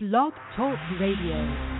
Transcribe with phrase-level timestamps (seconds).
[0.00, 1.77] Blog Talk Radio.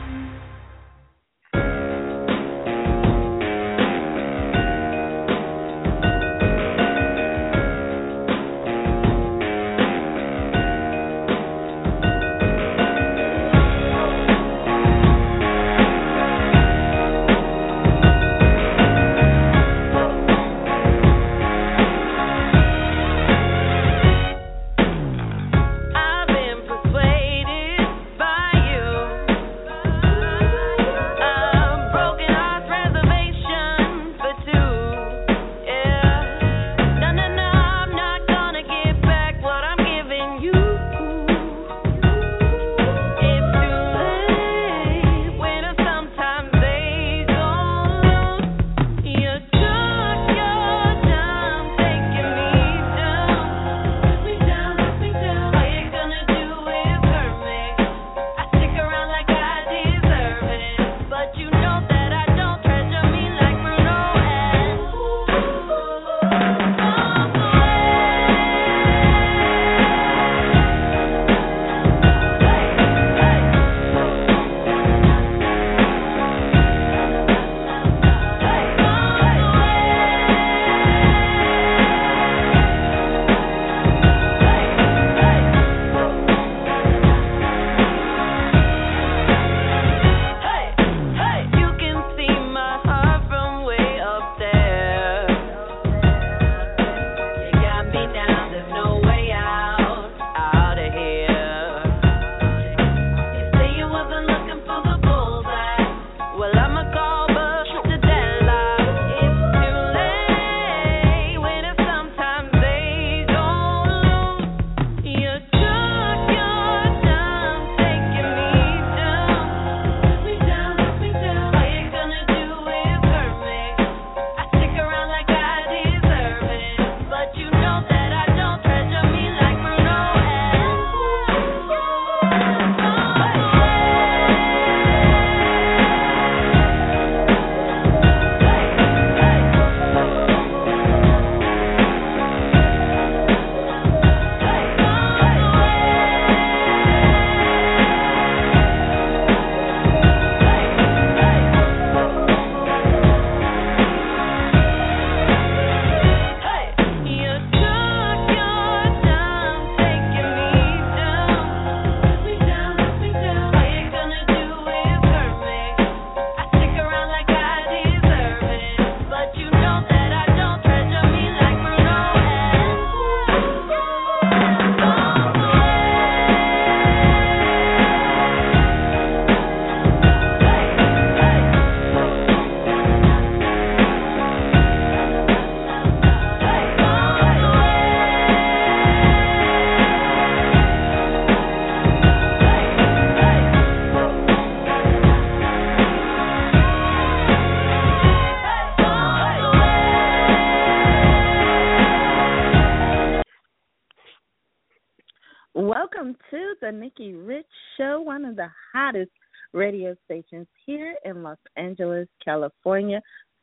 [208.88, 209.10] Hottest
[209.52, 213.02] radio stations here in Los Angeles, California.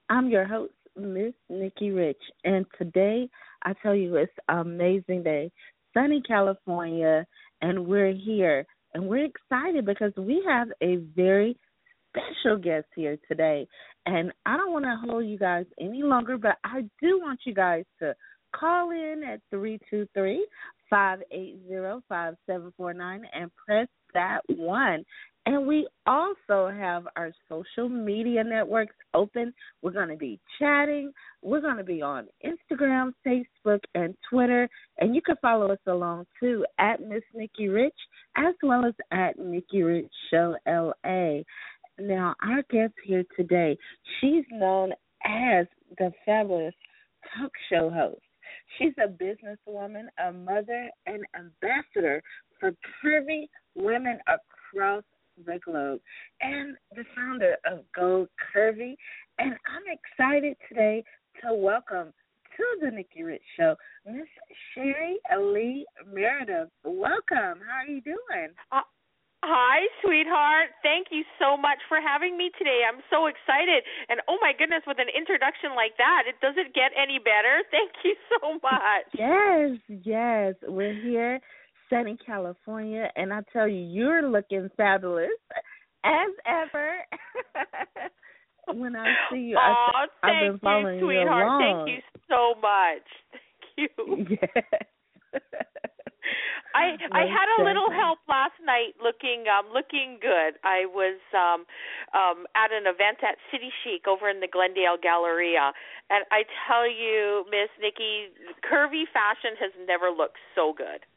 [0.10, 3.30] I'm your host, Miss Nikki Rich, and today
[3.62, 5.52] I tell you it's an amazing day,
[5.94, 7.28] sunny California,
[7.62, 11.56] and we're here, and we're excited because we have a very
[12.10, 13.68] special guest here today,
[14.08, 17.54] and I don't want to hold you guys any longer, but I do want you
[17.54, 18.16] guys to
[18.56, 20.48] call in at three two three
[20.90, 25.04] five eight zero five seven four nine and press that one.
[25.48, 29.54] And we also have our social media networks open.
[29.82, 31.12] We're going to be chatting.
[31.44, 34.68] We're going to be on Instagram, Facebook, and Twitter.
[35.00, 37.94] And you can follow us along too at Miss Nikki Rich
[38.36, 41.42] as well as at Nikki Rich Show LA.
[42.00, 43.78] Now, our guest here today,
[44.20, 44.94] she's known
[45.24, 45.68] as
[45.98, 46.74] the fabulous
[47.38, 48.22] talk show host.
[48.78, 52.22] She's a businesswoman, a mother, and ambassador
[52.60, 52.72] for
[53.04, 55.04] curvy women across
[55.44, 56.00] the globe,
[56.42, 58.96] and the founder of Go Curvy.
[59.40, 61.04] And I'm excited today
[61.44, 62.14] to welcome
[62.58, 64.28] to the Nikki Rich Show Miss
[64.74, 66.70] Sherry Lee Meredith.
[66.84, 67.60] Welcome.
[67.60, 68.56] How are you doing?
[68.72, 68.88] Uh,
[69.44, 70.72] hi, sweetheart.
[70.82, 72.88] Thank you so much for having me today.
[72.88, 73.84] I'm so excited.
[74.08, 77.64] And oh my goodness, with an introduction like that, it doesn't get any better.
[77.72, 79.08] Thank you so much.
[79.12, 80.56] Yes, yes.
[80.64, 81.42] We're here
[81.98, 85.30] sunny California, and I tell you, you're looking fabulous
[86.04, 86.98] as ever.
[88.80, 91.28] when I see you, oh, I, thank I've been following you, sweetheart.
[91.28, 91.86] you along.
[91.86, 93.08] Thank you so much.
[93.32, 94.26] Thank you.
[95.36, 95.42] Yes.
[96.76, 100.60] I I had a little help last night looking um looking good.
[100.64, 101.64] I was um
[102.12, 105.72] um at an event at City Chic over in the Glendale Galleria
[106.10, 111.08] and I tell you, Miss Nikki, curvy fashion has never looked so good.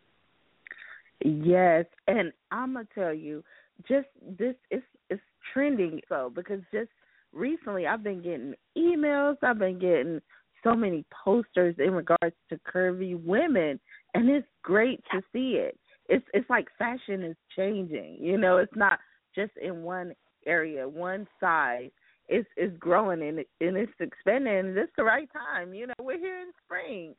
[1.24, 3.42] Yes, and I'm gonna tell you,
[3.88, 5.22] just this is it's
[5.52, 6.90] trending so because just
[7.32, 10.20] recently I've been getting emails, I've been getting
[10.64, 13.80] so many posters in regards to curvy women,
[14.14, 15.78] and it's great to see it.
[16.08, 18.18] It's it's like fashion is changing.
[18.20, 18.98] You know, it's not
[19.34, 20.14] just in one
[20.46, 21.90] area, one size.
[22.28, 24.56] It's it's growing and it, and it's expanding.
[24.56, 25.74] And it's the right time.
[25.74, 27.14] You know, we're here in spring.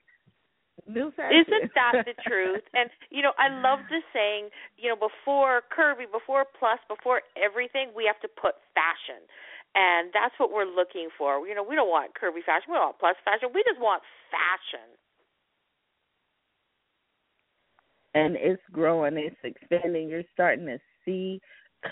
[0.88, 1.44] New fashion.
[1.44, 2.64] Isn't that the truth?
[2.74, 7.92] And you know, I love the saying, you know, before curvy, before plus, before everything,
[7.96, 9.26] we have to put fashion.
[9.76, 11.46] And that's what we're looking for.
[11.46, 14.02] You know, we don't want curvy fashion, we don't want plus fashion, we just want
[14.32, 14.86] fashion.
[18.14, 20.10] and it's growing, it's expanding.
[20.10, 21.40] You're starting to see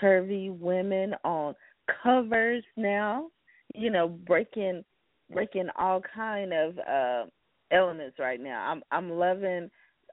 [0.00, 1.54] curvy women on
[2.02, 3.28] covers now,
[3.74, 4.84] you know, breaking
[5.30, 7.26] breaking all kind of uh
[7.70, 8.70] elements right now.
[8.70, 9.70] I'm I'm loving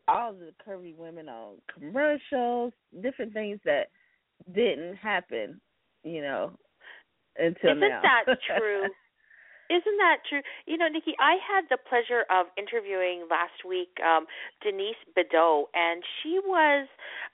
[0.08, 3.88] all the curvy women on commercials, different things that
[4.54, 5.60] didn't happen,
[6.04, 6.52] you know,
[7.38, 8.02] until Isn't now.
[8.04, 8.84] that true?
[9.66, 10.42] Isn't that true?
[10.68, 14.28] You know, Nikki, I had the pleasure of interviewing last week um
[14.62, 16.88] Denise Bidot, and she was,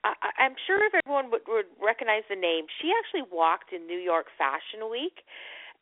[0.05, 3.99] uh, I'm sure if everyone would, would recognize the name, she actually walked in New
[3.99, 5.27] York Fashion Week,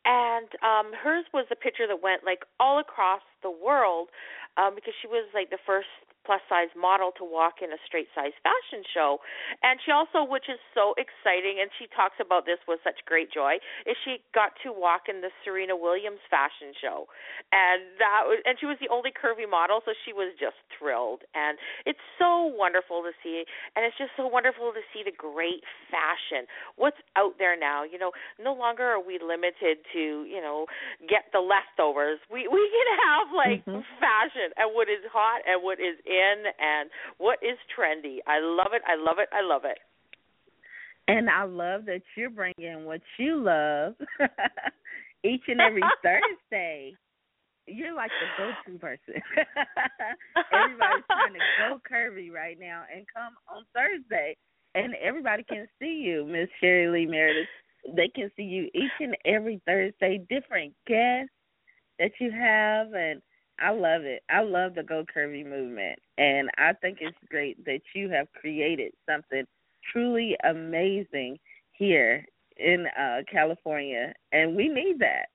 [0.04, 4.08] and um hers was a picture that went like all across the world
[4.56, 5.88] um because she was like the first
[6.24, 9.18] plus size model to walk in a straight size fashion show.
[9.62, 13.32] And she also which is so exciting and she talks about this with such great
[13.32, 17.08] joy is she got to walk in the Serena Williams fashion show.
[17.52, 21.24] And that was and she was the only curvy model so she was just thrilled.
[21.34, 21.56] And
[21.86, 23.44] it's so wonderful to see
[23.76, 26.44] and it's just so wonderful to see the great fashion.
[26.76, 27.82] What's out there now?
[27.84, 30.66] You know no longer are we limited to you know
[31.08, 32.20] get the leftovers.
[32.30, 33.84] We we can have like Mhm.
[33.98, 38.72] fashion and what is hot and what is in and what is trendy i love
[38.74, 39.78] it i love it i love it
[41.08, 43.94] And I love that you're bringing what you love
[45.24, 46.94] each and every Thursday.
[47.66, 49.14] You're like the go-to person.
[50.52, 54.36] Everybody's trying to go curvy right now and come on Thursday,
[54.74, 57.48] and everybody can see you, Miss Sherry Lee Meredith.
[57.96, 60.24] They can see you each and every Thursday.
[60.28, 61.32] Different guests
[61.98, 63.20] that you have, and
[63.60, 64.22] I love it.
[64.30, 68.92] I love the Go Curvy movement, and I think it's great that you have created
[69.08, 69.44] something
[69.92, 71.38] truly amazing
[71.72, 72.24] here
[72.56, 75.26] in uh California and we need that.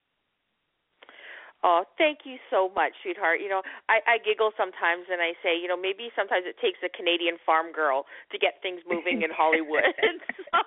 [1.64, 3.42] Oh, thank you so much, sweetheart.
[3.42, 6.78] You know, I, I giggle sometimes and I say, you know, maybe sometimes it takes
[6.86, 9.90] a Canadian farm girl to get things moving in Hollywood.
[10.54, 10.62] so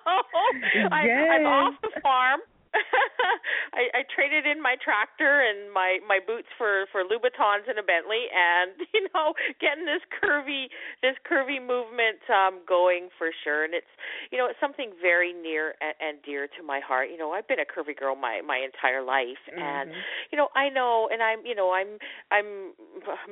[0.90, 2.40] I, I'm off the farm.
[3.75, 7.82] I, I traded in my tractor and my my boots for for Louboutins and a
[7.85, 10.69] Bentley, and you know, getting this curvy
[11.03, 13.65] this curvy movement um going for sure.
[13.65, 13.91] And it's
[14.31, 17.09] you know it's something very near and, and dear to my heart.
[17.11, 20.03] You know, I've been a curvy girl my my entire life, and Mhm.
[20.32, 21.98] you know I know, and I'm you know I'm
[22.31, 22.75] I'm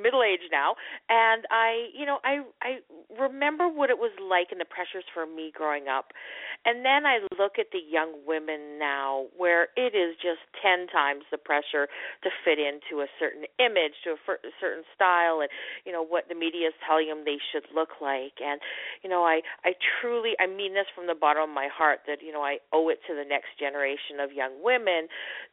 [0.01, 0.75] middle aged now,
[1.09, 2.79] and I you know I I
[3.19, 6.11] remember what it was like and the pressures for me growing up,
[6.65, 11.23] and then I look at the young women now where it is just 10 times
[11.31, 11.87] the pressure
[12.23, 14.19] to fit into a certain image, to a,
[14.59, 15.49] certain style and
[15.85, 18.61] you know what the media is telling them they should look like and
[19.03, 22.21] you know I I truly I mean this from the bottom of my heart that
[22.21, 25.07] you know I owe it to the next generation of young women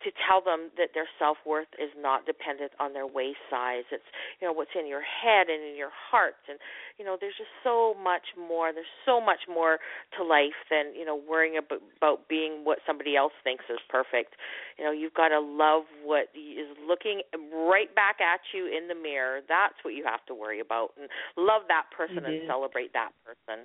[0.04, 3.85] to tell them that their self-worth is not dependent on their waist size.
[3.90, 4.07] It's
[4.40, 6.59] you know what's in your head and in your heart and
[6.99, 9.78] you know there's just so much more there's so much more
[10.16, 14.35] to life than you know worrying about, about being what somebody else thinks is perfect
[14.78, 18.94] you know you've got to love what is looking right back at you in the
[18.94, 23.11] mirror that's what you have to worry about and love that person and celebrate that
[23.25, 23.64] person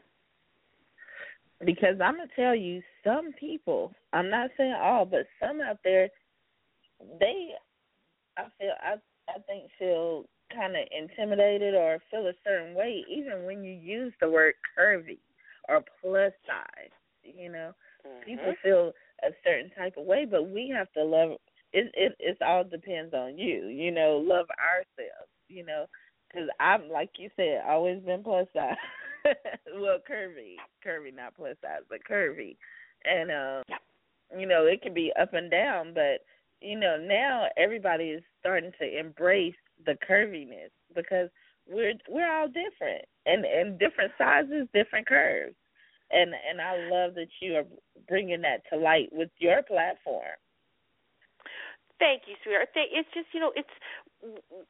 [1.65, 6.09] Because I'm gonna tell you, some people, I'm not saying all, but some out there,
[7.19, 7.49] they,
[8.37, 8.95] I feel, I,
[9.27, 14.13] I think feel kind of intimidated or feel a certain way, even when you use
[14.21, 15.19] the word curvy
[15.67, 16.91] or plus size.
[17.23, 17.73] You know,
[18.25, 18.57] people Mhm.
[18.63, 21.31] feel a certain type of way, but we have to love.
[21.73, 23.67] It it it all depends on you.
[23.67, 25.29] You know, love ourselves.
[25.47, 25.85] You know,
[26.27, 28.75] because I'm like you said, always been plus size.
[29.75, 32.55] well, curvy, curvy, not plus size, but curvy,
[33.05, 33.77] and um,
[34.37, 36.21] you know, it can be up and down, but
[36.61, 41.29] you know, now everybody is starting to embrace the curviness because
[41.67, 45.55] we're we're all different and and different sizes, different curves,
[46.11, 47.65] and and I love that you are
[48.07, 50.37] bringing that to light with your platform.
[51.99, 52.69] Thank you, sweetheart.
[52.75, 53.69] It's just you know, it's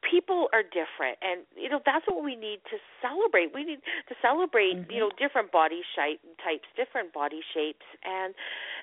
[0.02, 3.54] people are different, and you know that's what we need to celebrate.
[3.54, 4.90] We need to celebrate Mhm.
[4.90, 8.34] you know different body shape types, different body shapes, and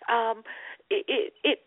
[0.08, 0.44] um,
[0.90, 1.67] it, it it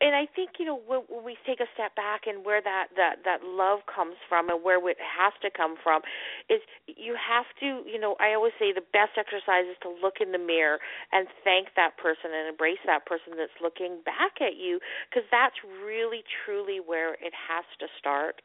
[0.00, 2.88] and I think you know when, when we take a step back and where that
[2.96, 6.02] that that love comes from and where it has to come from
[6.48, 10.20] is you have to you know I always say the best exercise is to look
[10.20, 10.78] in the mirror
[11.12, 15.56] and thank that person and embrace that person that's looking back at you because that's
[15.84, 18.42] really truly where it has to start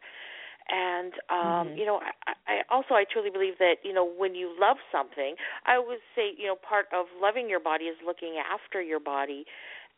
[0.69, 1.77] and um Mhm.
[1.77, 5.35] you know I, I also i truly believe that you know when you love something
[5.65, 9.45] i always say you know part of loving your body is looking after your body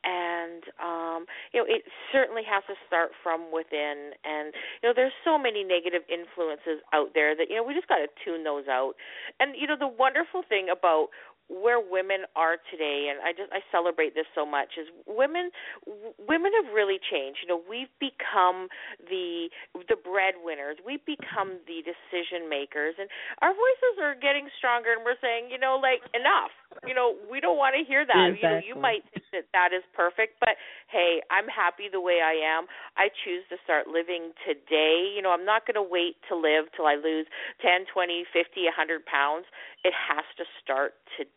[0.06, 1.84] and um you know it
[2.14, 4.14] certainly has to start from within.
[4.24, 7.90] And you know there's so many negative influences out there that you know we just
[7.90, 8.94] got to tune those out.
[9.40, 11.10] And you know the wonderful thing about
[11.50, 15.54] where women are today and I just I celebrate this so much is women
[15.86, 17.40] w- women have really changed.
[17.46, 18.68] You know, we've become
[19.06, 19.54] the
[19.88, 20.82] the breadwinners.
[20.82, 23.10] We've become the decision makers and
[23.46, 26.54] our voices are getting stronger and we're saying, you know, like enough.
[26.88, 28.36] You know, we don't want to hear that.
[28.36, 30.58] You know, you might think that that is perfect, but
[30.90, 32.66] hey, I'm happy the way I am.
[32.98, 35.14] I choose to start living today.
[35.16, 37.28] You know, I'm not going to wait to live till I lose
[37.62, 39.46] 10, 20, 50, 100 pounds.
[39.84, 41.35] It has to start today.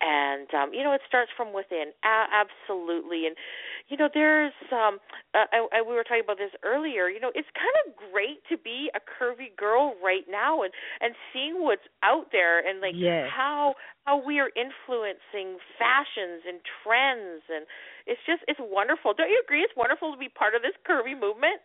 [0.00, 1.88] And um, you know, it starts from within.
[2.04, 3.26] A- absolutely.
[3.26, 3.36] And
[3.88, 4.98] you know, there's um
[5.32, 7.08] uh, I, I, we were talking about this earlier.
[7.08, 11.14] You know, it's kind of great to be a curvy girl right now and and
[11.32, 13.26] seeing what's out there and like Yes.
[13.32, 17.64] how how we are influencing fashions and trends and
[18.06, 19.14] it's just it's wonderful.
[19.14, 19.62] Don't you agree?
[19.62, 21.64] It's wonderful to be part of this curvy movement.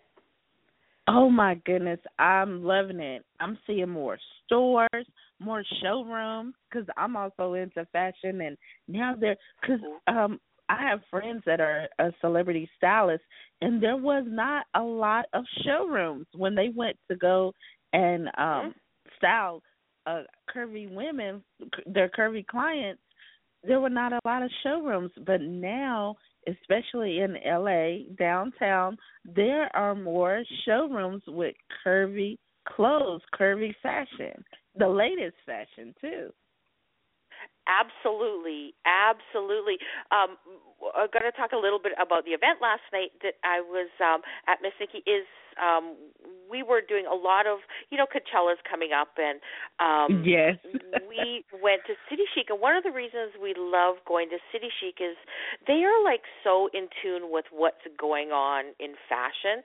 [1.07, 3.25] Oh my goodness, I'm loving it.
[3.39, 5.05] I'm seeing more stores,
[5.41, 8.57] more showrooms because I'm also into fashion, and
[8.87, 13.23] now they're because um I have friends that are a celebrity stylist,
[13.61, 17.53] and there was not a lot of showrooms when they went to go
[17.93, 18.73] and um
[19.17, 19.61] style
[20.05, 21.43] uh curvy women,
[21.85, 23.01] their curvy clients.
[23.63, 26.15] There were not a lot of showrooms, but now
[26.47, 31.55] especially in LA downtown, there are more showrooms with
[31.85, 34.43] curvy clothes, curvy fashion,
[34.77, 36.31] the latest fashion too.
[37.69, 39.77] Absolutely, absolutely.
[40.11, 40.35] Um,
[40.97, 43.89] I'm going to talk a little bit about the event last night that I was
[44.01, 45.05] um, at Miss Nikki.
[45.05, 45.29] Is
[45.61, 45.95] um,
[46.49, 49.39] we were doing a lot of, you know, Coachella's coming up, and
[49.77, 50.57] um, yes.
[51.07, 54.73] we went to City Chic, and one of the reasons we love going to City
[54.81, 55.15] Chic is
[55.67, 59.61] they are like so in tune with what's going on in fashion.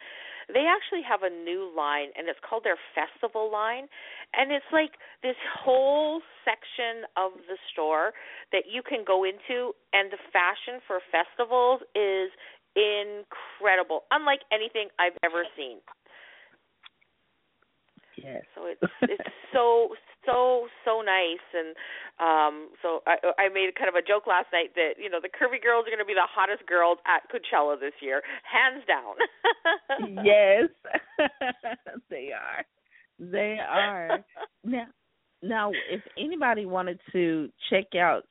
[0.46, 3.88] They actually have a new line, and it's called their festival line,
[4.32, 8.12] and it's like this whole section of the store
[8.52, 12.30] that you can go into, and the fashion for festivals is
[12.78, 15.78] incredible, unlike anything I've ever seen.
[18.16, 18.44] Yes.
[18.54, 19.96] So it's it's so
[20.26, 21.74] so so nice, and
[22.18, 25.28] um, so I I made kind of a joke last night that you know the
[25.28, 29.14] curvy girls are going to be the hottest girls at Coachella this year, hands down.
[30.24, 30.68] yes.
[32.10, 32.64] they are.
[33.18, 34.24] They are.
[34.64, 34.86] Now
[35.42, 38.24] now if anybody wanted to check out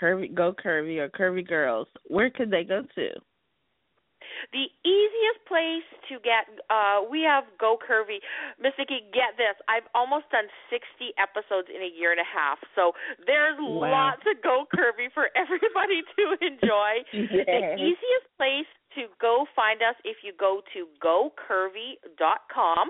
[0.00, 3.08] curvy go curvy or curvy girls, where could they go to?
[4.52, 8.18] The easiest place to get uh we have Go Curvy.
[8.60, 9.56] Miss Nikki, get this.
[9.68, 12.58] I've almost done 60 episodes in a year and a half.
[12.74, 12.92] So
[13.26, 13.90] there's Wow.
[14.12, 16.92] lots of Go Curvy for everybody to enjoy.
[17.48, 22.88] The easiest place to go find us if you go to gocurvy.com.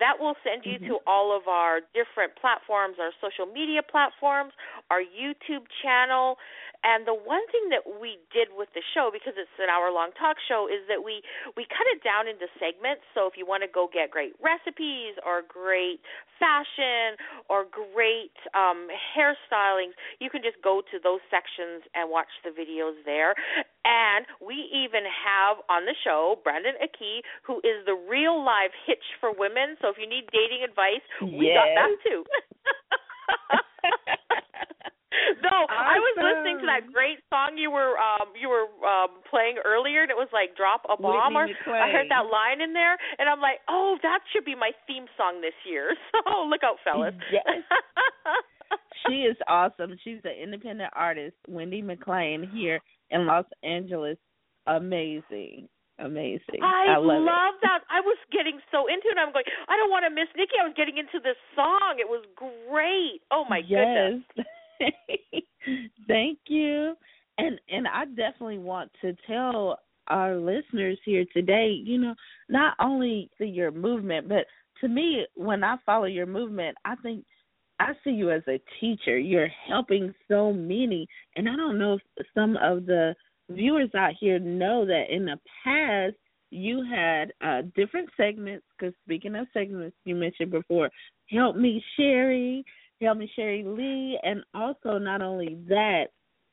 [0.00, 4.52] That will send you to all of our different platforms, our social media platforms,
[4.90, 6.40] our YouTube channel.
[6.80, 10.16] And the one thing that we did with the show, because it's an hour long
[10.16, 11.20] talk show, is that we
[11.52, 13.04] we cut it down into segments.
[13.12, 16.00] So if you want to go get great recipes or great
[16.40, 17.20] fashion
[17.52, 19.92] or great um, hairstylings,
[20.24, 23.36] you can just go to those sections and watch the videos there.
[23.84, 29.04] And we even have on the show Brandon Aki, who is the real live hitch
[29.20, 29.76] for women.
[29.84, 32.24] So if you need dating advice, we got that too.
[35.42, 39.58] no, I was listening to that great song you were um you were um playing
[39.64, 42.96] earlier and it was like drop a bomb or I heard that line in there
[43.18, 46.76] and I'm like, "Oh, that should be my theme song this year." So, look out
[46.84, 47.14] fellas.
[47.32, 47.44] Yes.
[49.06, 49.96] she is awesome.
[50.04, 52.80] She's an independent artist, Wendy McLean, here
[53.10, 54.18] in Los Angeles.
[54.66, 55.68] Amazing.
[56.00, 56.62] Amazing.
[56.62, 57.80] I, I love, love that.
[57.90, 59.18] I was getting so into it.
[59.18, 59.44] I'm going.
[59.68, 60.52] I don't want to miss Nikki.
[60.60, 61.96] I was getting into this song.
[61.98, 63.20] It was great.
[63.30, 64.22] Oh my goodness.
[64.34, 64.46] yes.
[64.80, 65.44] goodness.
[66.08, 66.94] Thank you.
[67.38, 69.78] And and I definitely want to tell
[70.08, 72.14] our listeners here today, you know,
[72.48, 74.46] not only see your movement, but
[74.80, 77.24] to me, when I follow your movement, I think
[77.78, 79.18] I see you as a teacher.
[79.18, 83.14] You're helping so many, and I don't know if some of the
[83.50, 86.14] viewers out here know that in the past
[86.50, 88.64] you had uh, different segments.
[88.78, 90.90] Because speaking of segments, you mentioned before,
[91.30, 92.64] help me Sherry,
[93.00, 96.06] help me Sherry Lee, and also not only that,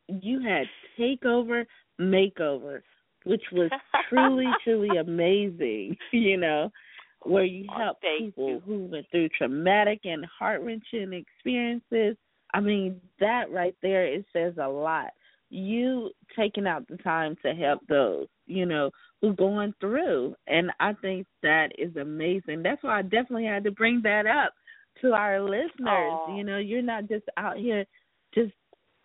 [0.07, 0.67] you had
[0.99, 1.65] takeover
[1.99, 2.81] makeover,
[3.25, 3.69] which was
[4.09, 5.97] truly truly amazing.
[6.11, 6.71] You know,
[7.23, 8.61] where you Oh, help people you.
[8.65, 12.15] who went through traumatic and heart wrenching experiences.
[12.53, 15.07] I mean, that right there it says a lot.
[15.49, 20.35] You taking out the time to help those, you know, who going through.
[20.47, 22.63] And I think that is amazing.
[22.63, 24.53] That's why I definitely had to bring that up
[25.01, 25.69] to our listeners.
[25.87, 26.35] Aw.
[26.35, 27.85] You know, you're not just out here
[28.33, 28.51] just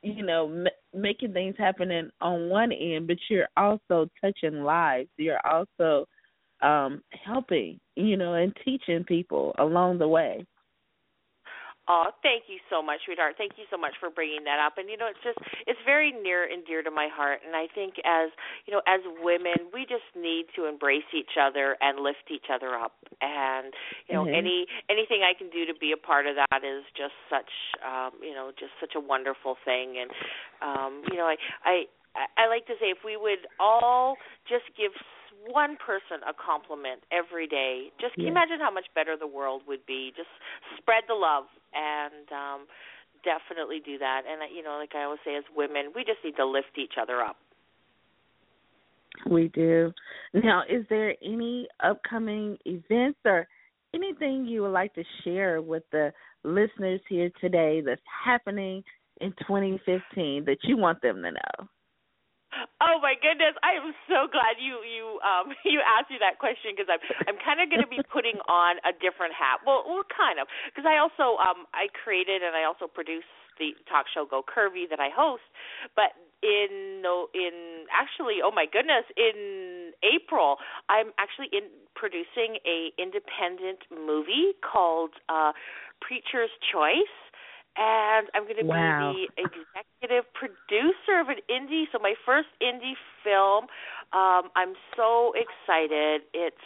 [0.03, 5.09] you know m- making things happening on one end, but you're also touching lives.
[5.17, 6.07] You're also
[6.61, 10.45] um helping, you know, and teaching people along the way.
[11.93, 13.37] Oh, thank you so much, sweetheart.
[13.37, 14.81] Thank you so much for bringing that up.
[14.81, 17.45] And you know, it's just it's very near and dear to my heart.
[17.45, 18.33] And I think as
[18.65, 22.73] you know, as women, we just need to embrace each other and lift each other
[22.81, 22.97] up.
[23.21, 23.75] And
[24.09, 24.33] you know, Mhm.
[24.41, 27.53] any anything I can do to be a part of that is just such
[27.85, 29.99] um, you know, just such a wonderful thing.
[30.01, 30.11] And
[30.65, 31.37] um, you know, I
[31.69, 31.85] I
[32.41, 34.17] I like to say if we would all
[34.49, 34.93] just give
[35.49, 39.63] one person a compliment every day, just can you imagine how much better the world
[39.67, 40.13] would be?
[40.17, 40.31] Just
[40.79, 41.45] spread the love
[41.75, 42.61] and um
[43.25, 44.23] definitely do that.
[44.29, 46.79] And uh, you know, like I always say as women, we just need to lift
[46.79, 47.37] each other up.
[49.29, 49.93] We do.
[50.35, 53.47] Now, is there any upcoming events or
[53.95, 56.12] anything you would like to share with the
[56.45, 58.83] listeners here today that's happening
[59.21, 61.69] in 2015 that you want them to know?
[62.81, 63.57] Oh my goodness!
[63.65, 67.38] I am so glad you you um you asked me that question because I'm I'm
[67.41, 69.65] kind of going to be putting on a different hat.
[69.65, 73.77] Well, well, kind of because I also um I created and I also produce the
[73.88, 75.45] talk show Go Curvy that I host,
[75.97, 80.59] but in no in actually oh my goodness in April
[80.91, 85.53] I'm actually in producing a independent movie called uh
[86.03, 87.15] Preacher's Choice
[87.77, 89.13] and I'm going to Wow.
[89.15, 91.85] be the executive producer of an indie.
[91.93, 93.67] So my first indie film.
[94.13, 96.23] Um, I'm so excited.
[96.35, 96.57] It's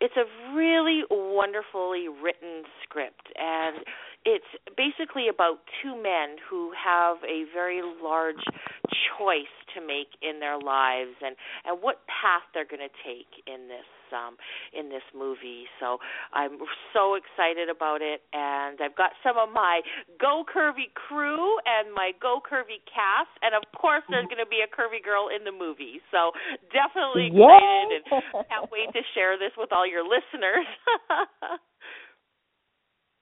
[0.00, 3.84] it's a really wonderfully written script, and
[4.24, 8.42] it's basically about two men who have a very large
[8.90, 13.68] choice to make in their lives, and and what path they're going to take in
[13.68, 14.36] this um
[14.72, 15.64] in this movie.
[15.80, 15.98] So
[16.32, 16.58] I'm
[16.92, 19.80] so excited about it, and I've got some of my
[20.20, 24.60] Go Curvy crew and my Go Curvy cast, and of course there's going to be
[24.64, 26.00] a curvy girl in the movie.
[26.10, 26.32] So
[26.72, 30.66] definitely excited and can't wait to share this with all your listeners.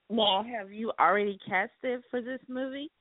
[0.09, 2.91] Now, have you already casted for this movie?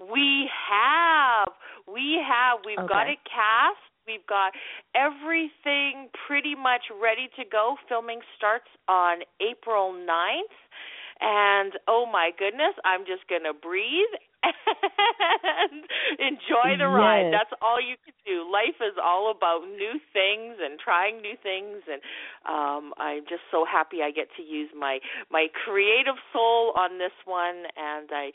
[0.00, 1.48] we have,
[1.86, 3.93] we have, we've got it cast.
[4.06, 4.52] We've got
[4.94, 7.76] everything pretty much ready to go.
[7.88, 10.56] Filming starts on April 9th.
[11.20, 14.12] And oh my goodness, I'm just going to breathe
[14.44, 15.84] and
[16.18, 17.30] enjoy the ride.
[17.32, 17.40] Yes.
[17.48, 18.44] That's all you can do.
[18.50, 22.02] Life is all about new things and trying new things and
[22.44, 24.98] um I'm just so happy I get to use my
[25.30, 28.32] my creative soul on this one and I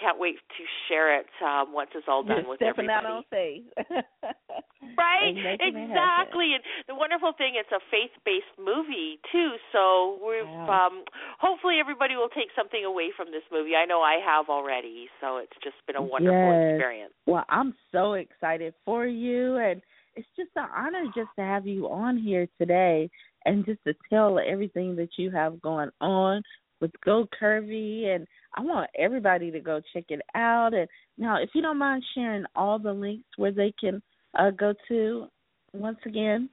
[0.00, 3.06] can't wait to share it um once it's all done You're with stepping everybody.
[3.06, 4.64] out on faith.
[4.96, 5.90] Right, And making it happen.
[5.90, 6.54] exactly.
[6.54, 9.56] And the wonderful thing, it's a faith-based movie too.
[9.72, 10.86] So we've Wow.
[10.88, 11.04] um,
[11.38, 13.76] hopefully everybody will take something away from this movie.
[13.76, 15.08] I know I have already.
[15.20, 16.70] So it's just been a wonderful Yes.
[16.70, 17.12] experience.
[17.26, 19.82] Well, I'm so excited for you, and
[20.16, 23.10] it's just an honor just to have you on here today
[23.46, 26.42] and just to tell everything that you have going on
[26.80, 28.06] with Go Curvy.
[28.06, 28.26] And
[28.56, 30.74] I want everybody to go check it out.
[30.74, 34.02] And now, if you don't mind sharing all the links where they can
[34.38, 35.26] uh, go to
[35.72, 36.48] once again.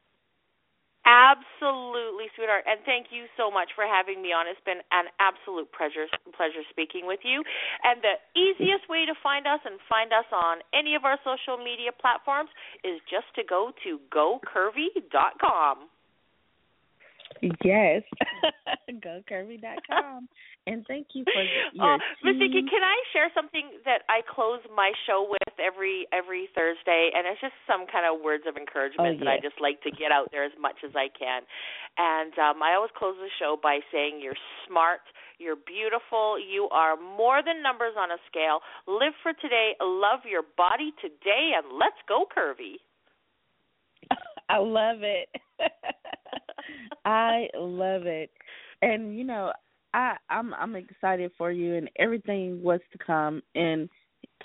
[1.07, 2.67] Absolutely, sweetheart.
[2.67, 4.43] And thank you so much for having me on.
[4.43, 7.47] It's been an absolute pleasure pleasure speaking with you.
[7.87, 11.55] And the easiest way to find us and find us on any of our social
[11.55, 12.51] media platforms
[12.83, 15.87] is just to go to gocurvy.com.
[17.63, 18.03] Yes.
[18.89, 20.27] GoCurvy.com.
[20.67, 21.39] And thank you for
[21.71, 22.67] your oh, Miss tea.
[22.67, 27.15] can I share something that I close my show with every every Thursday?
[27.15, 29.91] And it's just some kind of words of encouragement Oh, that I just like to
[29.95, 31.47] get out there as much as I can.
[31.95, 35.01] And um, I always close the show by saying, "You're smart."
[35.39, 36.41] You're beautiful.
[36.41, 38.60] You are more than numbers on a scale.
[38.88, 39.77] Live for today.
[39.80, 42.82] Love your body today, and let's go, curvy.
[44.49, 45.30] I love it.
[47.06, 48.32] I love it.
[48.82, 49.51] And you know,
[49.97, 53.89] I I'm I'm excited for you and everything what's to come in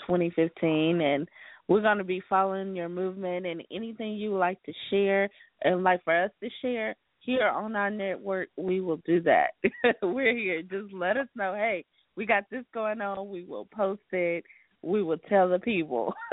[0.06, 1.28] 2015 and
[1.68, 5.28] we're going to be following your movement and anything you would like to share
[5.62, 9.50] and like for us to share here on our network, we will do that.
[10.02, 10.62] We're here.
[10.62, 11.84] Just let us know, hey,
[12.16, 13.28] we got this going on.
[13.28, 14.44] We will post it.
[14.82, 16.12] We will tell the people.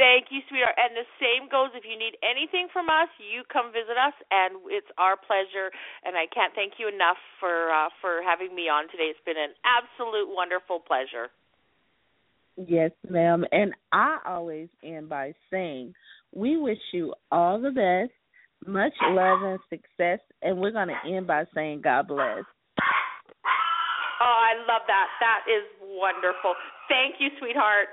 [0.00, 0.74] Thank you, sweetheart.
[0.80, 4.58] And the same goes if you need anything from us, you come visit us, and
[4.72, 5.68] it's our pleasure.
[6.02, 9.12] And I can't thank you enough for uh, for having me on today.
[9.12, 11.28] It's been an absolute wonderful pleasure.
[12.56, 13.44] Yes, ma'am.
[13.52, 15.94] And I always end by saying,
[16.34, 18.12] we wish you all the best,
[18.66, 20.20] much love and success.
[20.42, 22.44] And we're going to end by saying, God bless.
[24.22, 25.08] Oh, I love that.
[25.18, 26.54] That is wonderful.
[26.88, 27.88] Thank you, sweetheart.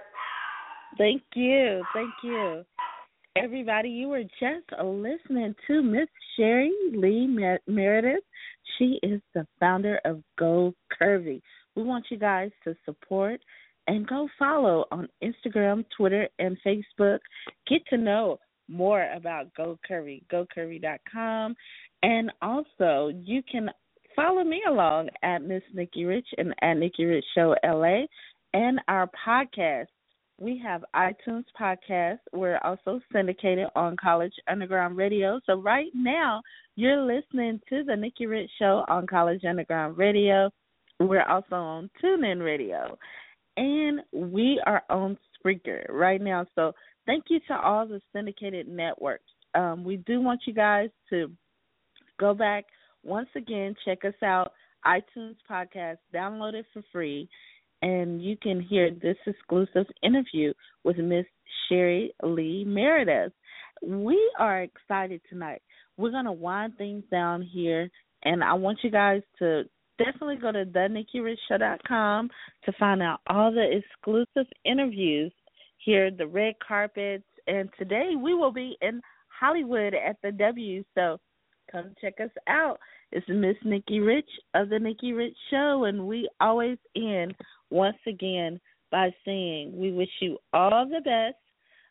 [0.97, 1.83] Thank you.
[1.93, 2.63] Thank you.
[3.35, 8.23] Everybody, you were just listening to Miss Sherry Lee Mer- Meredith.
[8.77, 11.41] She is the founder of Go Curvy.
[11.75, 13.39] We want you guys to support
[13.87, 17.19] and go follow on Instagram, Twitter, and Facebook.
[17.67, 21.55] Get to know more about Go Curvy, gocurvy.com.
[22.03, 23.69] And also, you can
[24.15, 28.01] follow me along at Miss Nikki Rich and at Nikki Rich Show LA
[28.53, 29.87] and our podcast.
[30.39, 32.19] We have iTunes podcast.
[32.31, 35.41] We're also syndicated on College Underground Radio.
[35.45, 36.41] So right now,
[36.75, 40.49] you're listening to the Nikki Rich Show on College Underground Radio.
[41.01, 42.97] We're also on TuneIn Radio,
[43.57, 46.45] and we are on Spreaker right now.
[46.55, 46.71] So
[47.05, 49.31] thank you to all the syndicated networks.
[49.55, 51.29] Um, we do want you guys to
[52.17, 52.65] go back
[53.03, 54.53] once again, check us out,
[54.85, 57.29] iTunes podcast, download it for free,
[57.81, 61.25] and you can hear this exclusive interview with Miss
[61.67, 63.33] Sherry Lee Meredith.
[63.81, 65.61] We are excited tonight.
[65.97, 67.89] We're going to wind things down here,
[68.23, 69.63] and I want you guys to
[69.97, 72.29] definitely go to thenikkirichshow.com
[72.65, 75.31] to find out all the exclusive interviews
[75.77, 79.01] here, the red carpets, and today we will be in
[79.39, 80.83] Hollywood at the W.
[80.95, 81.19] So
[81.71, 82.79] come check us out.
[83.11, 87.33] It's Miss Nikki Rich of the Nikki Rich Show, and we always end
[87.71, 88.59] once again
[88.91, 91.35] by saying we wish you all the best,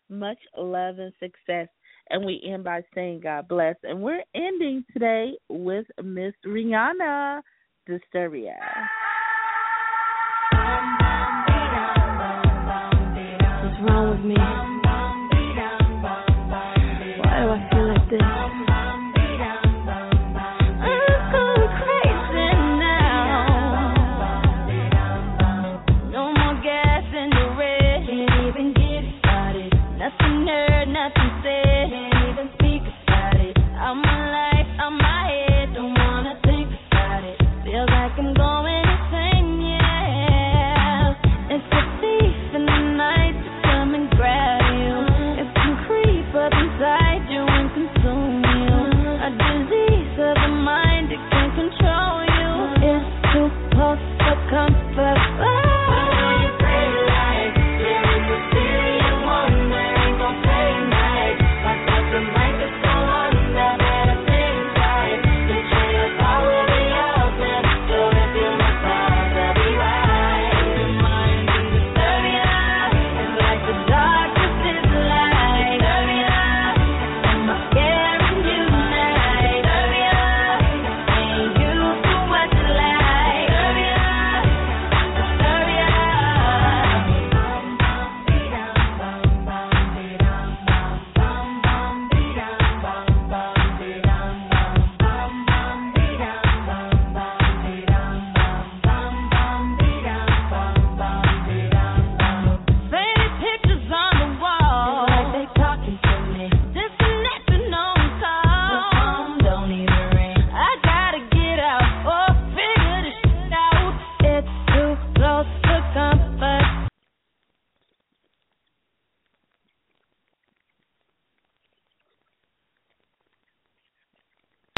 [0.08, 1.68] much love and success,
[2.10, 3.74] and we end by saying God bless.
[3.82, 7.40] And we're ending today with Miss Rihanna
[7.88, 8.54] Disturbia.